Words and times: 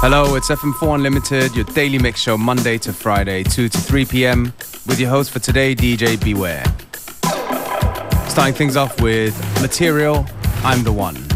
Hello, 0.00 0.36
it's 0.36 0.48
FM4 0.48 0.94
Unlimited, 0.94 1.56
your 1.56 1.64
daily 1.64 1.98
mix 1.98 2.20
show 2.20 2.38
Monday 2.38 2.78
to 2.78 2.92
Friday, 2.92 3.42
2 3.42 3.68
to 3.68 3.78
3 3.78 4.04
p.m. 4.04 4.44
with 4.86 5.00
your 5.00 5.10
host 5.10 5.32
for 5.32 5.40
today, 5.40 5.74
DJ 5.74 6.22
Beware. 6.22 6.62
Starting 8.30 8.54
things 8.54 8.76
off 8.76 9.00
with 9.00 9.36
Material, 9.60 10.24
I'm 10.62 10.84
the 10.84 10.92
One. 10.92 11.27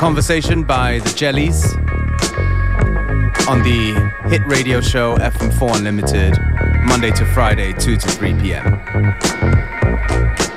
Conversation 0.00 0.62
by 0.62 0.98
the 1.00 1.10
Jellies 1.10 1.74
on 3.46 3.62
the 3.62 3.92
hit 4.30 4.40
radio 4.46 4.80
show 4.80 5.18
FM4 5.18 5.76
Unlimited, 5.76 6.38
Monday 6.86 7.10
to 7.10 7.26
Friday, 7.26 7.74
2 7.74 7.98
to 7.98 8.08
3 8.08 8.32
p.m. 8.40 8.64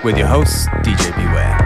With 0.01 0.17
your 0.17 0.27
host, 0.27 0.69
DJ 0.85 1.13
Beware. 1.17 1.62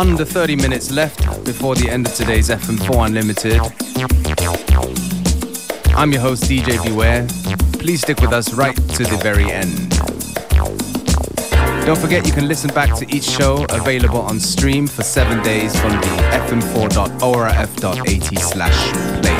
Under 0.00 0.24
30 0.24 0.56
minutes 0.56 0.90
left 0.90 1.44
before 1.44 1.74
the 1.74 1.90
end 1.90 2.06
of 2.06 2.14
today's 2.14 2.48
FM4 2.48 3.08
Unlimited. 3.08 3.60
I'm 5.94 6.10
your 6.10 6.22
host, 6.22 6.44
DJ 6.44 6.82
Beware. 6.82 7.26
Please 7.74 8.00
stick 8.00 8.18
with 8.22 8.32
us 8.32 8.54
right 8.54 8.74
to 8.74 9.04
the 9.04 9.18
very 9.22 9.50
end. 9.50 9.90
Don't 11.84 11.98
forget 11.98 12.26
you 12.26 12.32
can 12.32 12.48
listen 12.48 12.72
back 12.72 12.96
to 12.96 13.14
each 13.14 13.24
show 13.24 13.66
available 13.68 14.22
on 14.22 14.40
stream 14.40 14.86
for 14.86 15.02
seven 15.02 15.42
days 15.42 15.78
from 15.78 15.90
the 15.92 16.16
fm4.orf.at 16.48 18.38
slash 18.40 18.92
player. 19.20 19.39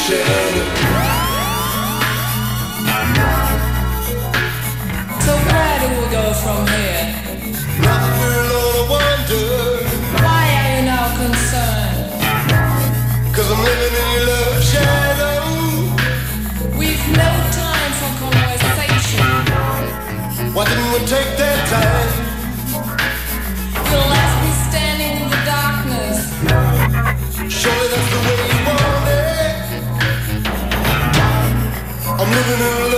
shadow 0.00 0.79
gonna 32.50 32.89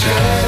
shine 0.00 0.39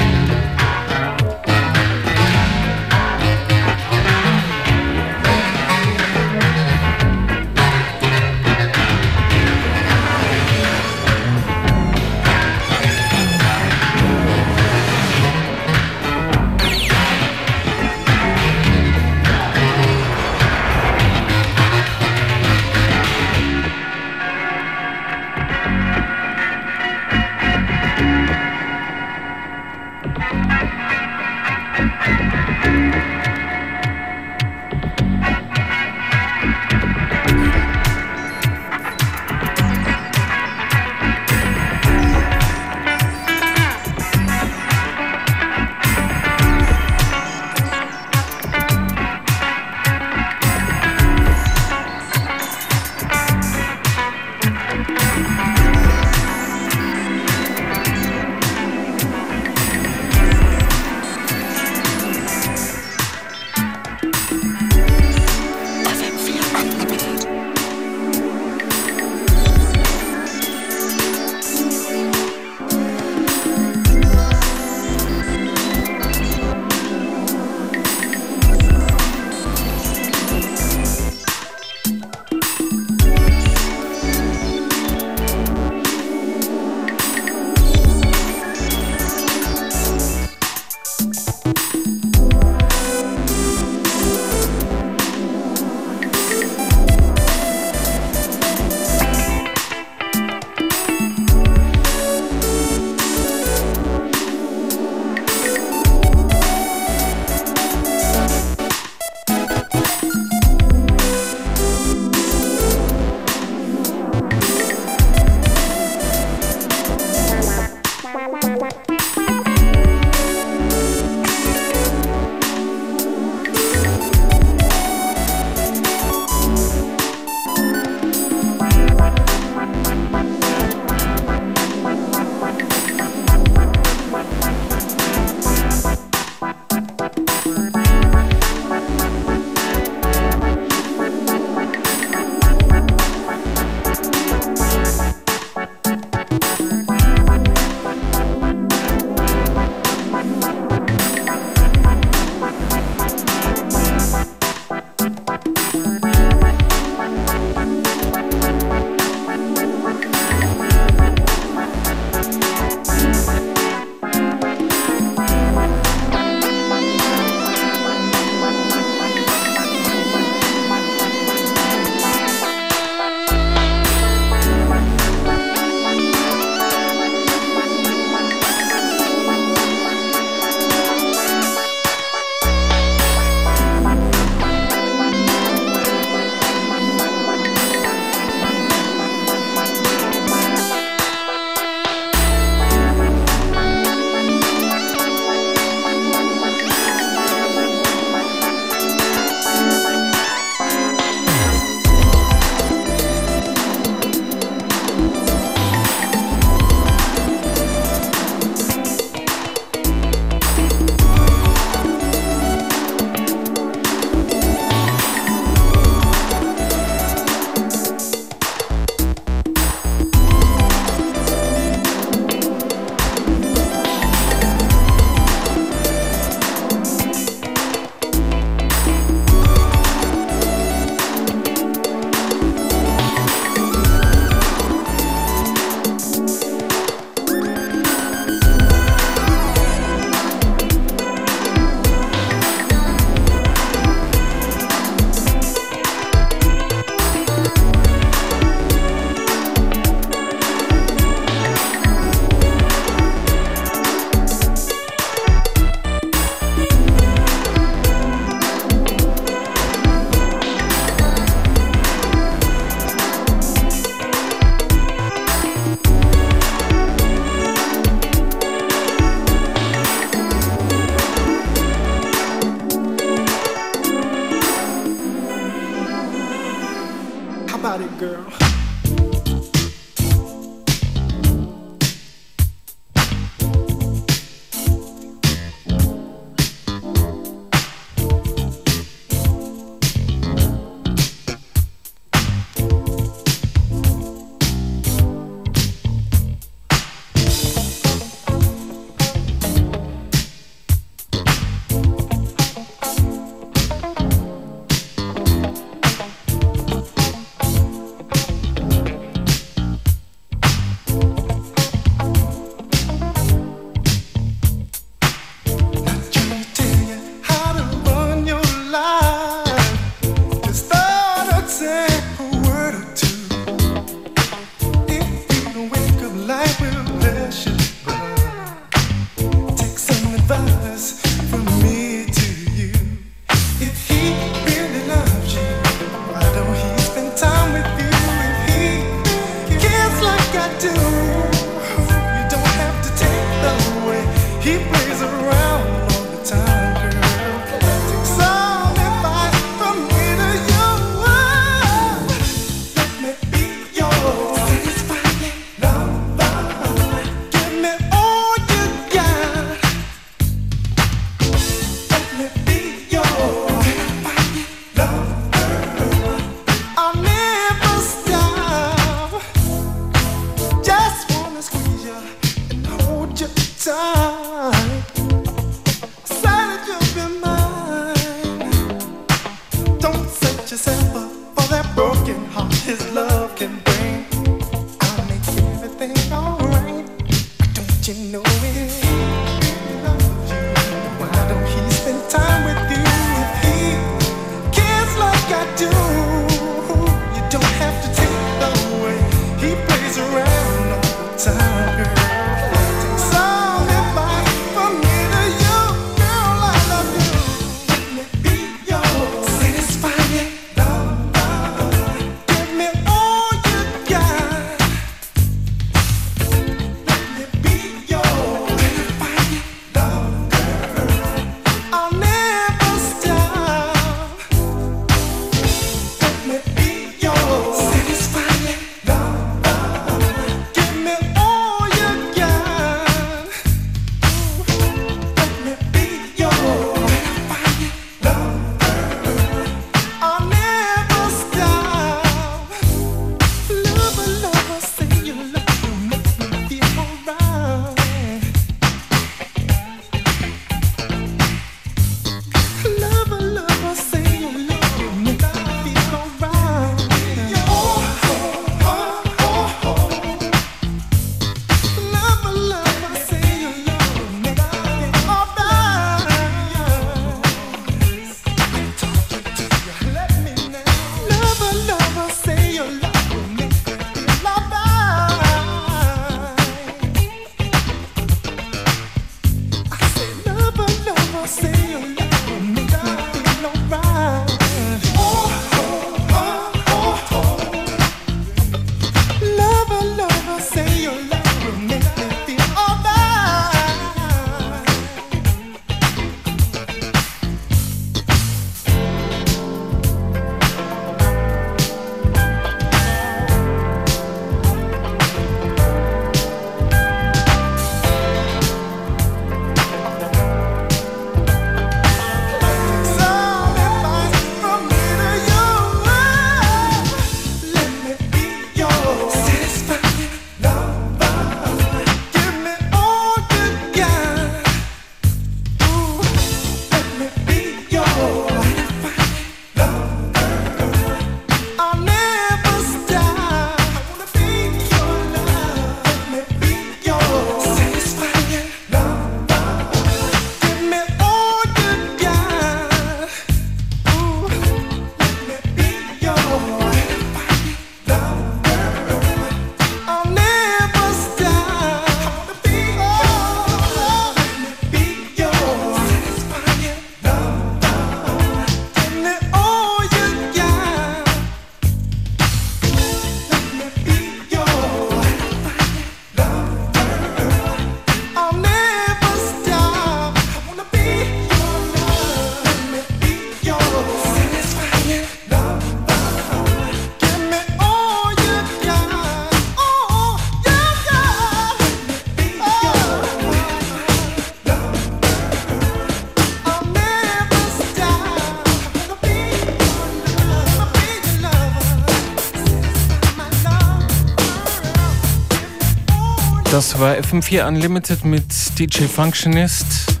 war 596.84 596.96
FM4 596.96 597.48
Unlimited 597.48 598.04
mit 598.04 598.24
DJ 598.58 598.86
Functionist. 598.86 600.00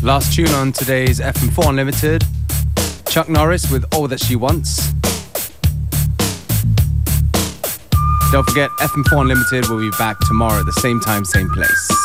Last 0.00 0.32
tune 0.32 0.54
on 0.54 0.72
today's 0.72 1.20
FM4 1.20 1.70
Unlimited 1.70 2.24
Chuck 3.08 3.28
Norris 3.28 3.68
with 3.72 3.84
All 3.92 4.06
That 4.06 4.20
She 4.20 4.36
Wants. 4.36 4.92
Don't 8.30 8.46
forget, 8.48 8.70
FM4 8.78 9.22
Unlimited 9.22 9.68
will 9.68 9.80
be 9.80 9.90
back 9.98 10.20
tomorrow 10.20 10.60
at 10.60 10.66
the 10.66 10.80
same 10.80 11.00
time, 11.00 11.24
same 11.24 11.50
place. 11.50 11.99